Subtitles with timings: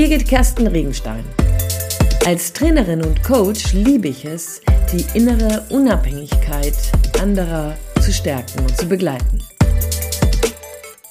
[0.00, 1.22] Birgit Kersten Regenstein.
[2.24, 6.72] Als Trainerin und Coach liebe ich es, die innere Unabhängigkeit
[7.20, 9.42] anderer zu stärken und zu begleiten.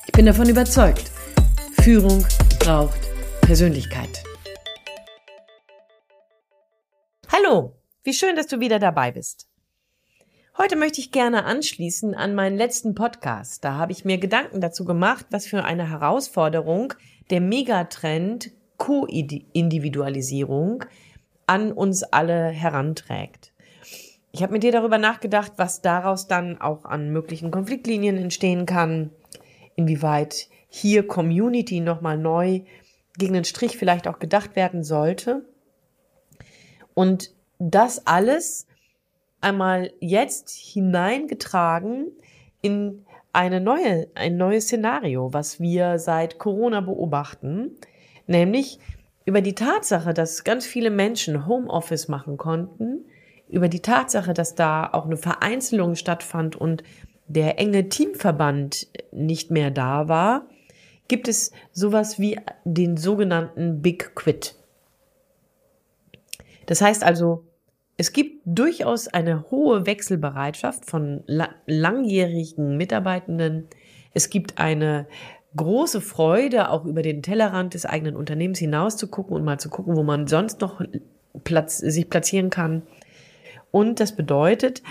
[0.08, 1.12] Ich bin davon überzeugt,
[1.84, 2.26] Führung
[2.58, 3.00] braucht
[3.42, 4.24] Persönlichkeit.
[7.32, 9.48] Hallo, wie schön, dass du wieder dabei bist.
[10.58, 13.64] Heute möchte ich gerne anschließen an meinen letzten Podcast.
[13.64, 16.96] Da habe ich mir Gedanken dazu gemacht, was für eine Herausforderung
[17.30, 20.86] der Megatrend Co-Individualisierung
[21.46, 23.54] an uns alle heranträgt.
[24.32, 29.12] Ich habe mit dir darüber nachgedacht, was daraus dann auch an möglichen Konfliktlinien entstehen kann,
[29.76, 32.62] inwieweit hier Community nochmal neu
[33.18, 35.46] gegen den Strich vielleicht auch gedacht werden sollte.
[36.94, 38.68] Und das alles
[39.42, 42.12] einmal jetzt hineingetragen
[42.62, 47.76] in eine neue, ein neues Szenario, was wir seit Corona beobachten,
[48.30, 48.80] nämlich
[49.26, 53.06] über die Tatsache, dass ganz viele Menschen Homeoffice machen konnten,
[53.50, 56.84] über die Tatsache, dass da auch eine Vereinzelung stattfand und
[57.28, 60.48] der enge Teamverband nicht mehr da war,
[61.08, 64.56] gibt es sowas wie den sogenannten Big Quit.
[66.68, 67.46] Das heißt also,
[67.98, 71.24] es gibt durchaus eine hohe Wechselbereitschaft von
[71.66, 73.68] langjährigen Mitarbeitenden.
[74.14, 75.08] Es gibt eine
[75.56, 79.70] große Freude, auch über den Tellerrand des eigenen Unternehmens hinaus zu gucken und mal zu
[79.70, 80.82] gucken, wo man sonst noch
[81.44, 82.84] Platz, sich platzieren kann.
[83.72, 84.82] Und das bedeutet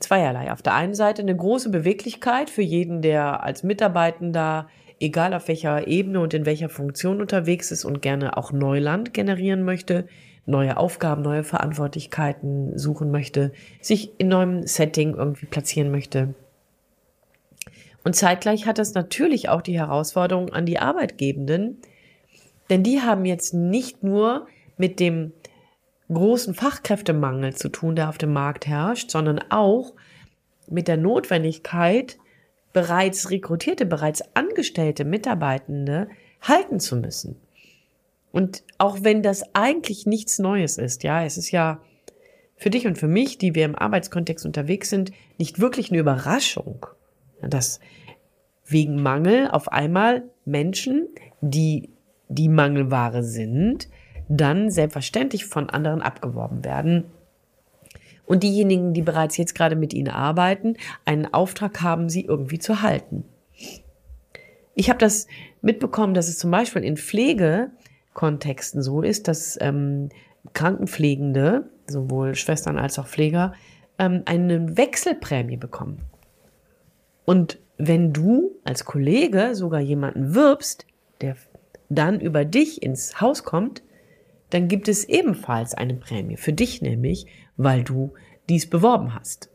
[0.00, 0.52] zweierlei.
[0.52, 4.68] Auf der einen Seite eine große Beweglichkeit für jeden, der als Mitarbeitender,
[5.00, 9.62] egal auf welcher Ebene und in welcher Funktion unterwegs ist und gerne auch Neuland generieren
[9.64, 10.06] möchte,
[10.44, 16.34] neue Aufgaben, neue Verantwortlichkeiten suchen möchte, sich in neuem Setting irgendwie platzieren möchte.
[18.04, 21.78] Und zeitgleich hat das natürlich auch die Herausforderung an die Arbeitgebenden,
[22.70, 25.32] denn die haben jetzt nicht nur mit dem
[26.12, 29.94] großen Fachkräftemangel zu tun, der auf dem Markt herrscht, sondern auch
[30.68, 32.18] mit der Notwendigkeit,
[32.72, 36.08] bereits rekrutierte, bereits angestellte Mitarbeitende
[36.40, 37.36] halten zu müssen.
[38.32, 41.80] Und auch wenn das eigentlich nichts Neues ist, ja, es ist ja
[42.56, 46.86] für dich und für mich, die wir im Arbeitskontext unterwegs sind, nicht wirklich eine Überraschung,
[47.48, 47.80] dass
[48.66, 51.08] wegen Mangel auf einmal Menschen,
[51.40, 51.90] die
[52.28, 53.88] die Mangelware sind,
[54.28, 57.04] dann selbstverständlich von anderen abgeworben werden.
[58.24, 62.80] Und diejenigen, die bereits jetzt gerade mit ihnen arbeiten, einen Auftrag haben, sie irgendwie zu
[62.82, 63.24] halten.
[64.74, 65.26] Ich habe das
[65.60, 67.70] mitbekommen, dass es zum Beispiel in Pflege
[68.14, 70.10] Kontexten so ist, dass ähm,
[70.52, 73.54] Krankenpflegende, sowohl Schwestern als auch Pfleger,
[73.98, 76.02] ähm, eine Wechselprämie bekommen.
[77.24, 80.86] Und wenn du als Kollege sogar jemanden wirbst,
[81.20, 81.36] der
[81.88, 83.82] dann über dich ins Haus kommt,
[84.50, 88.12] dann gibt es ebenfalls eine Prämie für dich nämlich, weil du
[88.48, 89.50] dies beworben hast.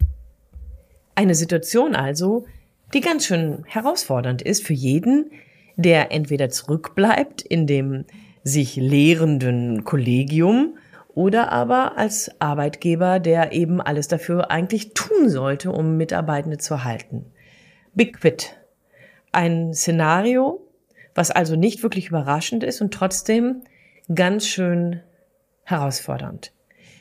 [1.16, 2.46] Eine Situation also,
[2.94, 5.32] die ganz schön herausfordernd ist für jeden,
[5.76, 8.06] der entweder zurückbleibt in dem
[8.44, 10.78] sich lehrenden Kollegium
[11.14, 17.26] oder aber als Arbeitgeber, der eben alles dafür eigentlich tun sollte, um Mitarbeitende zu halten.
[17.98, 18.56] Big Quit.
[19.32, 20.62] Ein Szenario,
[21.16, 23.64] was also nicht wirklich überraschend ist und trotzdem
[24.14, 25.02] ganz schön
[25.64, 26.54] herausfordernd.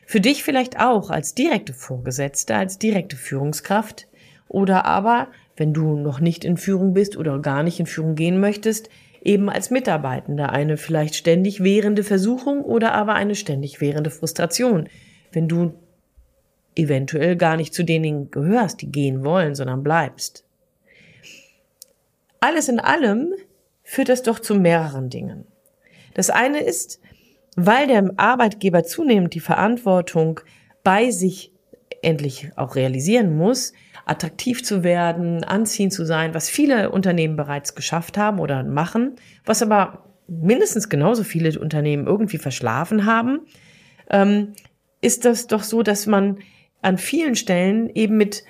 [0.06, 4.08] Für dich vielleicht auch als direkte Vorgesetzte, als direkte Führungskraft
[4.48, 8.40] oder aber, wenn du noch nicht in Führung bist oder gar nicht in Führung gehen
[8.40, 8.88] möchtest,
[9.22, 14.88] eben als Mitarbeitender eine vielleicht ständig währende Versuchung oder aber eine ständig währende Frustration,
[15.30, 15.74] wenn du
[16.74, 20.45] eventuell gar nicht zu denen gehörst, die gehen wollen, sondern bleibst.
[22.40, 23.34] Alles in allem
[23.82, 25.46] führt das doch zu mehreren Dingen.
[26.14, 27.00] Das eine ist,
[27.56, 30.40] weil der Arbeitgeber zunehmend die Verantwortung
[30.82, 31.52] bei sich
[32.02, 33.72] endlich auch realisieren muss,
[34.04, 39.62] attraktiv zu werden, anziehend zu sein, was viele Unternehmen bereits geschafft haben oder machen, was
[39.62, 43.40] aber mindestens genauso viele Unternehmen irgendwie verschlafen haben,
[44.10, 44.52] ähm,
[45.00, 46.38] ist das doch so, dass man
[46.82, 48.44] an vielen Stellen eben mit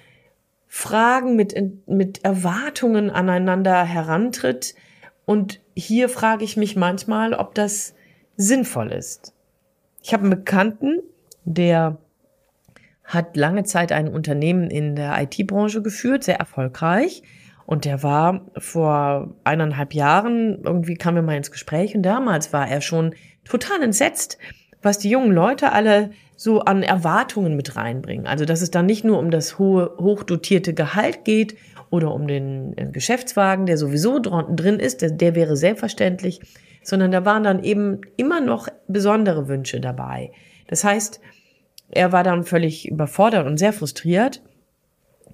[0.77, 1.55] Fragen, mit,
[1.87, 4.75] mit Erwartungen aneinander herantritt.
[5.25, 7.95] Und hier frage ich mich manchmal, ob das
[8.37, 9.33] sinnvoll ist.
[10.03, 11.01] Ich habe einen Bekannten,
[11.47, 11.97] der
[13.05, 17.23] hat lange Zeit ein Unternehmen in der IT-Branche geführt, sehr erfolgreich.
[17.65, 22.69] Und der war vor eineinhalb Jahren, irgendwie kamen wir mal ins Gespräch und damals war
[22.69, 23.15] er schon
[23.47, 24.37] total entsetzt,
[24.83, 28.27] was die jungen Leute alle so an Erwartungen mit reinbringen.
[28.27, 31.57] Also, dass es dann nicht nur um das hohe, hochdotierte Gehalt geht
[31.91, 36.41] oder um den äh, Geschäftswagen, der sowieso drin ist, der, der wäre selbstverständlich,
[36.83, 40.31] sondern da waren dann eben immer noch besondere Wünsche dabei.
[40.69, 41.21] Das heißt,
[41.91, 44.43] er war dann völlig überfordert und sehr frustriert,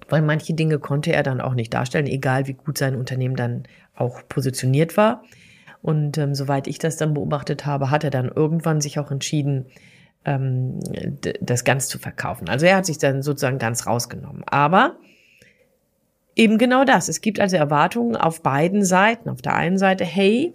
[0.09, 3.63] weil manche Dinge konnte er dann auch nicht darstellen, egal wie gut sein Unternehmen dann
[3.95, 5.23] auch positioniert war.
[5.81, 9.65] Und ähm, soweit ich das dann beobachtet habe, hat er dann irgendwann sich auch entschieden,
[10.25, 10.79] ähm,
[11.41, 12.49] das ganz zu verkaufen.
[12.49, 14.43] Also er hat sich dann sozusagen ganz rausgenommen.
[14.45, 14.97] Aber
[16.35, 17.09] eben genau das.
[17.09, 19.29] Es gibt also Erwartungen auf beiden Seiten.
[19.29, 20.53] Auf der einen Seite, hey,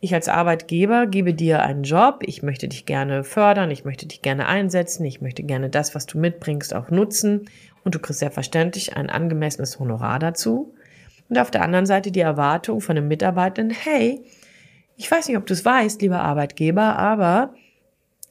[0.00, 4.22] ich als Arbeitgeber gebe dir einen Job, ich möchte dich gerne fördern, ich möchte dich
[4.22, 7.48] gerne einsetzen, ich möchte gerne das, was du mitbringst, auch nutzen
[7.82, 10.74] und du kriegst selbstverständlich ein angemessenes Honorar dazu.
[11.28, 14.22] Und auf der anderen Seite die Erwartung von einem Mitarbeitenden, hey,
[14.96, 17.54] ich weiß nicht, ob du es weißt, lieber Arbeitgeber, aber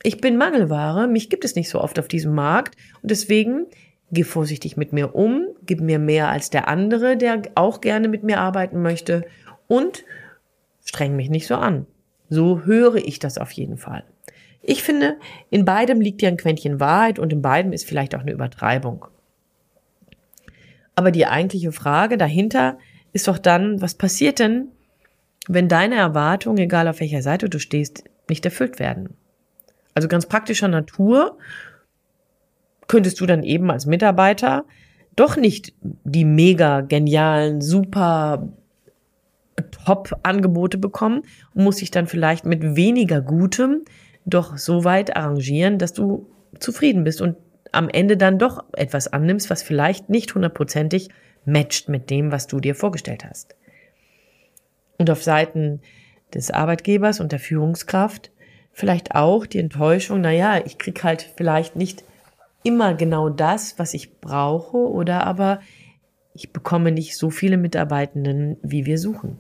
[0.05, 3.65] ich bin Mangelware, mich gibt es nicht so oft auf diesem Markt und deswegen
[4.11, 8.23] geh vorsichtig mit mir um, gib mir mehr als der andere, der auch gerne mit
[8.23, 9.25] mir arbeiten möchte
[9.67, 10.05] und
[10.83, 11.87] streng mich nicht so an.
[12.29, 14.03] So höre ich das auf jeden Fall.
[14.61, 15.17] Ich finde,
[15.49, 19.07] in beidem liegt ja ein Quäntchen Wahrheit und in beidem ist vielleicht auch eine Übertreibung.
[20.93, 22.77] Aber die eigentliche Frage dahinter
[23.11, 24.67] ist doch dann, was passiert denn,
[25.47, 29.15] wenn deine Erwartungen, egal auf welcher Seite du stehst, nicht erfüllt werden?
[29.95, 31.37] Also ganz praktischer Natur
[32.87, 34.65] könntest du dann eben als Mitarbeiter
[35.15, 38.47] doch nicht die mega genialen, super
[39.85, 43.85] Top-Angebote bekommen und musst dich dann vielleicht mit weniger Gutem
[44.25, 46.27] doch so weit arrangieren, dass du
[46.59, 47.37] zufrieden bist und
[47.71, 51.09] am Ende dann doch etwas annimmst, was vielleicht nicht hundertprozentig
[51.45, 53.55] matcht mit dem, was du dir vorgestellt hast.
[54.97, 55.81] Und auf Seiten
[56.33, 58.31] des Arbeitgebers und der Führungskraft
[58.75, 62.03] vielleicht auch die Enttäuschung, naja, ich krieg halt vielleicht nicht
[62.61, 65.61] immer genau das, was ich brauche, oder aber
[66.33, 69.39] ich bekomme nicht so viele Mitarbeitenden, wie wir suchen.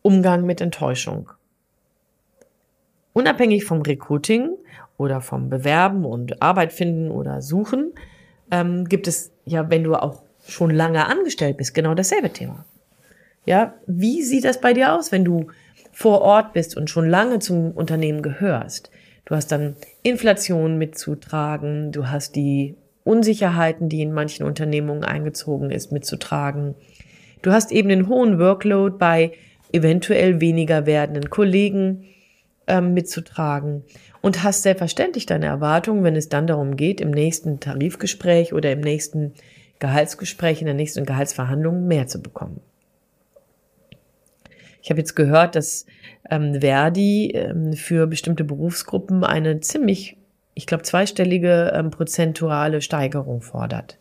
[0.00, 1.30] Umgang mit Enttäuschung.
[3.12, 4.56] Unabhängig vom Recruiting
[4.96, 7.92] oder vom Bewerben und Arbeit finden oder suchen,
[8.50, 12.64] ähm, gibt es ja, wenn du auch schon lange angestellt bist, genau dasselbe Thema.
[13.44, 15.48] Ja, wie sieht das bei dir aus, wenn du
[15.94, 18.90] vor Ort bist und schon lange zum Unternehmen gehörst?
[19.24, 25.92] Du hast dann Inflation mitzutragen, du hast die Unsicherheiten, die in manchen Unternehmungen eingezogen ist,
[25.92, 26.74] mitzutragen.
[27.42, 29.32] Du hast eben den hohen Workload bei
[29.72, 32.04] eventuell weniger werdenden Kollegen
[32.66, 33.84] ähm, mitzutragen
[34.20, 38.80] und hast selbstverständlich deine Erwartungen, wenn es dann darum geht, im nächsten Tarifgespräch oder im
[38.80, 39.34] nächsten
[39.80, 42.60] Gehaltsgespräch, in der nächsten Gehaltsverhandlung mehr zu bekommen.
[44.84, 45.86] Ich habe jetzt gehört, dass
[46.28, 50.18] ähm, Verdi ähm, für bestimmte Berufsgruppen eine ziemlich,
[50.52, 53.98] ich glaube, zweistellige ähm, prozentuale Steigerung fordert.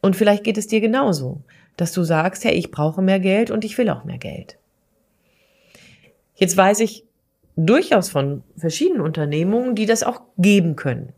[0.00, 1.42] Und vielleicht geht es dir genauso,
[1.76, 4.56] dass du sagst, hey, ich brauche mehr Geld und ich will auch mehr Geld.
[6.36, 7.04] Jetzt weiß ich,
[7.56, 11.12] durchaus von verschiedenen Unternehmungen, die das auch geben können.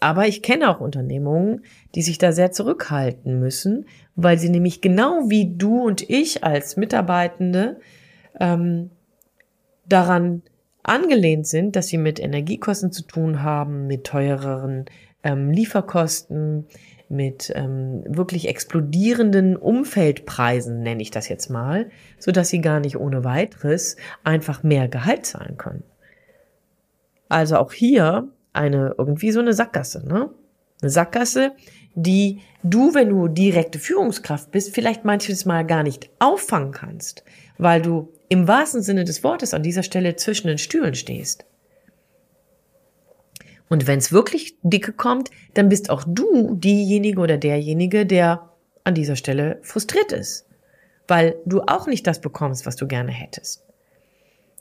[0.00, 1.62] Aber ich kenne auch Unternehmungen,
[1.94, 6.76] die sich da sehr zurückhalten müssen, weil sie nämlich genau wie du und ich als
[6.76, 7.80] Mitarbeitende
[8.38, 8.90] ähm,
[9.86, 10.42] daran
[10.82, 14.86] angelehnt sind, dass sie mit Energiekosten zu tun haben, mit teureren
[15.22, 16.66] ähm, Lieferkosten,
[17.08, 22.96] mit ähm, wirklich explodierenden Umfeldpreisen, nenne ich das jetzt mal, so dass sie gar nicht
[22.96, 25.84] ohne weiteres einfach mehr Gehalt zahlen können.
[27.28, 30.30] Also auch hier eine irgendwie so eine Sackgasse, ne?
[30.80, 31.52] Eine Sackgasse,
[31.94, 37.24] die du, wenn du direkte Führungskraft bist, vielleicht manches Mal gar nicht auffangen kannst,
[37.58, 41.44] weil du im wahrsten Sinne des Wortes an dieser Stelle zwischen den Stühlen stehst.
[43.68, 48.48] Und wenn es wirklich dicke kommt, dann bist auch du diejenige oder derjenige, der
[48.84, 50.46] an dieser Stelle frustriert ist,
[51.06, 53.64] weil du auch nicht das bekommst, was du gerne hättest.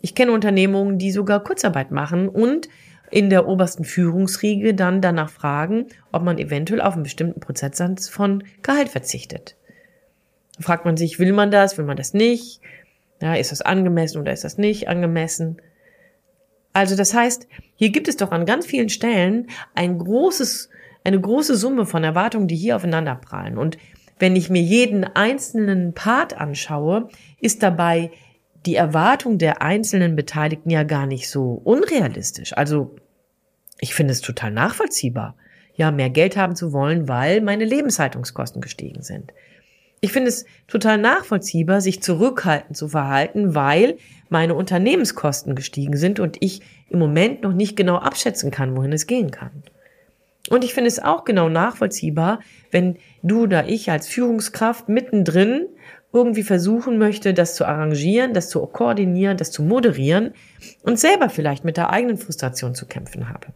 [0.01, 2.67] Ich kenne Unternehmungen, die sogar Kurzarbeit machen und
[3.10, 8.44] in der obersten Führungsriege dann danach fragen, ob man eventuell auf einen bestimmten Prozentsatz von
[8.64, 9.56] Gehalt verzichtet.
[10.58, 12.62] Da fragt man sich, will man das, will man das nicht?
[13.22, 15.62] Ja, ist das angemessen oder ist das nicht angemessen?
[16.74, 20.70] Also das heißt, hier gibt es doch an ganz vielen Stellen ein großes,
[21.04, 23.58] eine große Summe von Erwartungen, die hier aufeinander prallen.
[23.58, 23.78] Und
[24.20, 27.10] wenn ich mir jeden einzelnen Part anschaue,
[27.40, 28.12] ist dabei
[28.68, 32.56] die Erwartung der einzelnen Beteiligten ja gar nicht so unrealistisch.
[32.56, 32.96] Also
[33.80, 35.36] ich finde es total nachvollziehbar,
[35.76, 39.32] ja, mehr Geld haben zu wollen, weil meine Lebenshaltungskosten gestiegen sind.
[40.02, 43.98] Ich finde es total nachvollziehbar, sich zurückhaltend zu verhalten, weil
[44.30, 49.08] meine Unternehmenskosten gestiegen sind und ich im Moment noch nicht genau abschätzen kann, wohin es
[49.08, 49.64] gehen kann.
[50.50, 55.68] Und ich finde es auch genau nachvollziehbar, wenn du oder ich als Führungskraft mittendrin
[56.14, 60.34] irgendwie versuchen möchte, das zu arrangieren, das zu koordinieren, das zu moderieren
[60.84, 63.48] und selber vielleicht mit der eigenen Frustration zu kämpfen habe.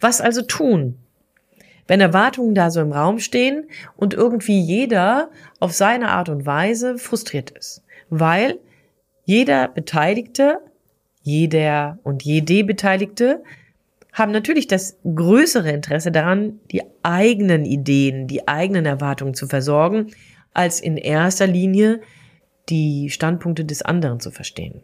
[0.00, 0.98] Was also tun,
[1.86, 5.30] wenn Erwartungen da so im Raum stehen und irgendwie jeder
[5.60, 7.82] auf seine Art und Weise frustriert ist?
[8.10, 8.58] Weil
[9.24, 10.58] jeder Beteiligte,
[11.22, 13.42] jeder und jede Beteiligte
[14.12, 20.12] haben natürlich das größere Interesse daran, die eigenen Ideen, die eigenen Erwartungen zu versorgen,
[20.54, 22.00] als in erster Linie
[22.68, 24.82] die Standpunkte des anderen zu verstehen.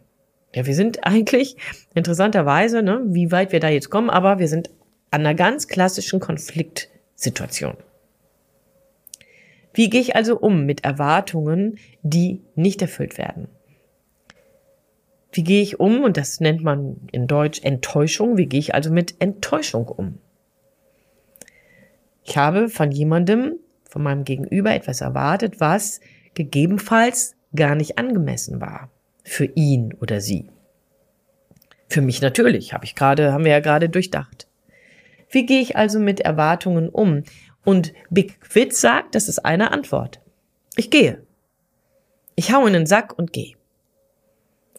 [0.53, 1.55] Ja, wir sind eigentlich
[1.95, 4.69] interessanterweise, ne, wie weit wir da jetzt kommen, aber wir sind
[5.09, 7.77] an einer ganz klassischen Konfliktsituation.
[9.73, 13.47] Wie gehe ich also um mit Erwartungen, die nicht erfüllt werden?
[15.31, 16.03] Wie gehe ich um?
[16.03, 18.37] Und das nennt man in Deutsch Enttäuschung.
[18.37, 20.17] Wie gehe ich also mit Enttäuschung um?
[22.23, 23.55] Ich habe von jemandem,
[23.91, 25.99] von meinem Gegenüber etwas erwartet, was
[26.33, 28.89] gegebenenfalls gar nicht angemessen war.
[29.23, 30.49] Für ihn oder sie.
[31.89, 34.47] Für mich natürlich, habe ich gerade, haben wir ja gerade durchdacht.
[35.29, 37.23] Wie gehe ich also mit Erwartungen um?
[37.65, 40.21] Und Big Quit sagt, das ist eine Antwort.
[40.77, 41.21] Ich gehe.
[42.35, 43.55] Ich hau in den Sack und gehe.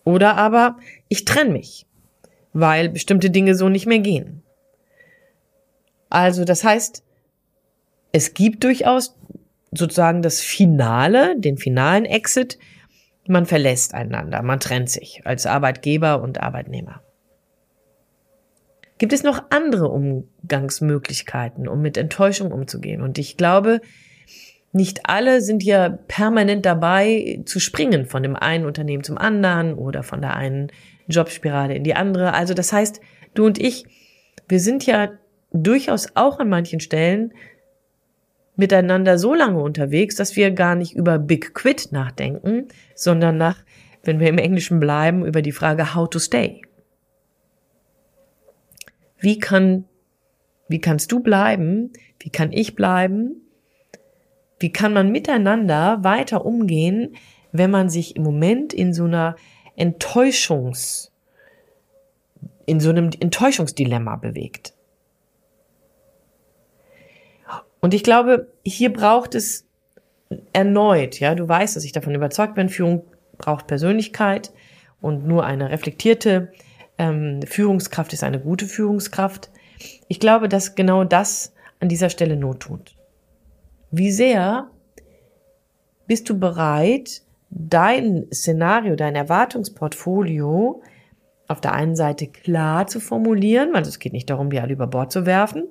[0.04, 0.78] Oder aber
[1.08, 1.86] ich trenne mich,
[2.54, 4.42] weil bestimmte Dinge so nicht mehr gehen.
[6.08, 7.04] Also das heißt,
[8.12, 9.16] es gibt durchaus
[9.72, 12.58] sozusagen das Finale, den finalen Exit.
[13.26, 17.02] Man verlässt einander, man trennt sich als Arbeitgeber und Arbeitnehmer.
[18.98, 23.00] Gibt es noch andere Umgangsmöglichkeiten, um mit Enttäuschung umzugehen?
[23.00, 23.80] Und ich glaube,
[24.72, 30.02] nicht alle sind ja permanent dabei zu springen von dem einen Unternehmen zum anderen oder
[30.02, 30.70] von der einen
[31.08, 32.32] Jobspirale in die andere.
[32.34, 33.00] Also das heißt,
[33.34, 33.84] du und ich,
[34.48, 35.10] wir sind ja
[35.52, 37.32] durchaus auch an manchen Stellen
[38.56, 43.64] miteinander so lange unterwegs, dass wir gar nicht über Big Quit nachdenken, sondern nach,
[44.02, 46.62] wenn wir im Englischen bleiben, über die Frage How to Stay.
[49.18, 49.84] Wie kann,
[50.68, 51.92] wie kannst du bleiben?
[52.18, 53.36] Wie kann ich bleiben?
[54.58, 57.16] Wie kann man miteinander weiter umgehen,
[57.52, 59.36] wenn man sich im Moment in so einer
[59.76, 61.12] Enttäuschungs,
[62.66, 64.74] in so einem Enttäuschungsdilemma bewegt?
[67.82, 69.66] Und ich glaube, hier braucht es
[70.52, 73.04] erneut, ja, du weißt, dass ich davon überzeugt bin, Führung
[73.36, 74.52] braucht Persönlichkeit
[75.00, 76.52] und nur eine reflektierte
[76.96, 79.50] ähm, Führungskraft ist eine gute Führungskraft.
[80.08, 82.94] Ich glaube, dass genau das an dieser Stelle Not tut.
[83.90, 84.70] Wie sehr
[86.06, 90.82] bist du bereit, dein Szenario, dein Erwartungsportfolio
[91.48, 94.86] auf der einen Seite klar zu formulieren, weil es geht nicht darum, die alle über
[94.86, 95.64] Bord zu werfen,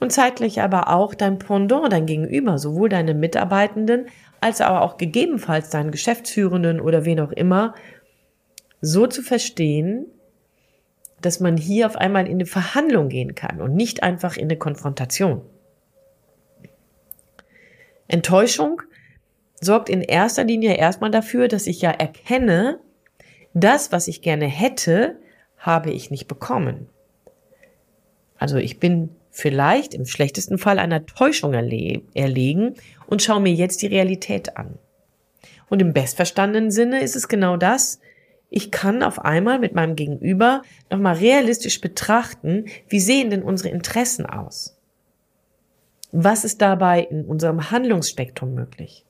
[0.00, 4.06] und zeitlich aber auch dein Pendant, dein Gegenüber, sowohl deine Mitarbeitenden
[4.40, 7.74] als aber auch gegebenenfalls deinen Geschäftsführenden oder wen auch immer,
[8.80, 10.06] so zu verstehen,
[11.20, 14.56] dass man hier auf einmal in eine Verhandlung gehen kann und nicht einfach in eine
[14.56, 15.42] Konfrontation.
[18.06, 18.82] Enttäuschung
[19.60, 22.78] sorgt in erster Linie erstmal dafür, dass ich ja erkenne,
[23.54, 25.18] das, was ich gerne hätte,
[25.58, 26.88] habe ich nicht bekommen.
[28.38, 32.74] Also ich bin vielleicht im schlechtesten Fall einer Täuschung erle erlegen
[33.06, 34.80] und schaue mir jetzt die Realität an.
[35.68, 38.00] Und im bestverstandenen Sinne ist es genau das,
[38.50, 44.26] ich kann auf einmal mit meinem Gegenüber nochmal realistisch betrachten, wie sehen denn unsere Interessen
[44.26, 44.76] aus?
[46.10, 49.04] Was ist dabei in unserem Handlungsspektrum möglich?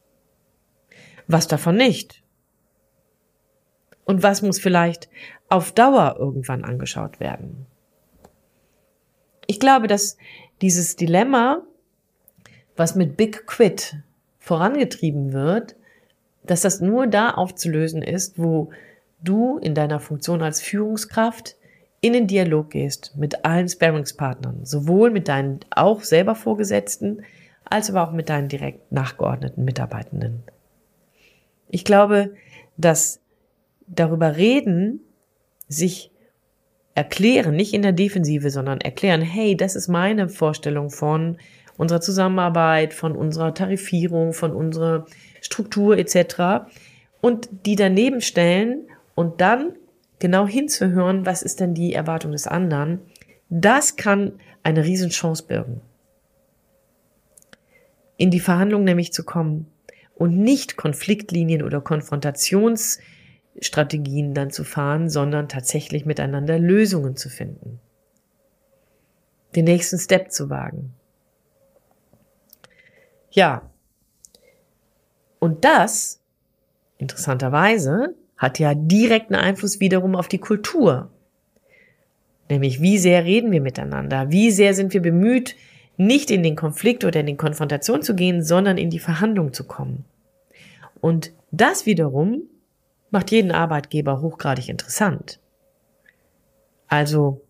[1.26, 2.22] Was davon nicht?
[4.04, 5.08] Und was muss vielleicht
[5.48, 7.66] auf Dauer irgendwann angeschaut werden?
[9.50, 10.18] Ich glaube, dass
[10.60, 11.62] dieses Dilemma,
[12.76, 13.96] was mit Big Quit
[14.38, 15.74] vorangetrieben wird,
[16.44, 18.70] dass das nur da aufzulösen ist, wo
[19.24, 21.56] du in deiner Funktion als Führungskraft
[22.02, 27.22] in den Dialog gehst mit allen Sparringspartnern, sowohl mit deinen auch selber Vorgesetzten,
[27.64, 30.42] als aber auch mit deinen direkt nachgeordneten Mitarbeitenden.
[31.70, 32.34] Ich glaube,
[32.76, 33.20] dass
[33.86, 35.00] darüber reden,
[35.68, 36.10] sich
[36.98, 41.38] erklären, nicht in der Defensive, sondern erklären, hey, das ist meine Vorstellung von
[41.76, 45.06] unserer Zusammenarbeit, von unserer Tarifierung, von unserer
[45.40, 46.66] Struktur etc.
[47.20, 49.74] Und die daneben stellen und dann
[50.18, 52.98] genau hinzuhören, was ist denn die Erwartung des anderen,
[53.48, 54.32] das kann
[54.64, 55.80] eine Riesenchance birgen.
[58.16, 59.68] In die Verhandlung nämlich zu kommen
[60.16, 61.80] und nicht Konfliktlinien oder
[63.58, 67.80] Konfrontationsstrategien dann zu fahren, sondern tatsächlich miteinander Lösungen zu finden.
[69.54, 70.94] Den nächsten Step zu wagen.
[73.30, 73.70] Ja,
[75.40, 76.20] Und das,
[76.98, 81.10] interessanterweise, hat ja direkten Einfluss wiederum auf die Kultur.
[82.50, 84.30] Nämlich, wie sehr reden wir miteinander?
[84.30, 85.54] Wie sehr sind wir bemüht,
[85.96, 89.64] nicht in den Konflikt oder in die Konfrontation zu gehen, sondern in die Verhandlung zu
[89.64, 90.04] kommen?
[91.00, 92.42] Und das wiederum
[93.10, 95.40] macht jeden Arbeitgeber hochgradig interessant.
[96.86, 97.42] Also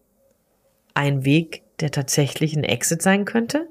[0.95, 3.69] ein Weg, der tatsächlich ein Exit sein könnte?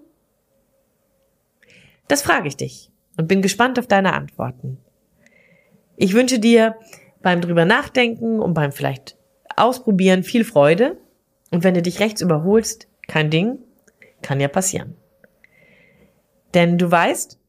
[2.07, 4.77] Das frage ich dich und bin gespannt auf deine Antworten.
[5.97, 6.77] Ich wünsche dir
[7.21, 9.17] beim drüber nachdenken und beim vielleicht
[9.55, 10.97] ausprobieren viel Freude.
[11.51, 13.59] Und wenn du dich rechts überholst, kein Ding,
[14.21, 14.95] kann ja passieren.
[16.53, 17.39] Denn du weißt,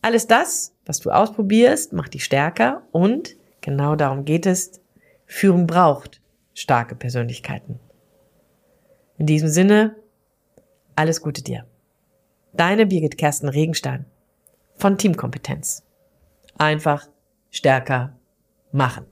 [0.00, 4.80] alles das, was du ausprobierst, macht dich stärker und genau darum geht es.
[5.24, 6.20] Führung braucht
[6.52, 7.80] starke Persönlichkeiten.
[9.16, 9.96] In diesem Sinne,
[10.94, 11.66] alles Gute dir.
[12.52, 14.04] Deine Birgit Kersten Regenstein
[14.74, 15.86] von Teamkompetenz.
[16.58, 17.08] Einfach
[17.50, 18.18] stärker
[18.72, 19.06] machen.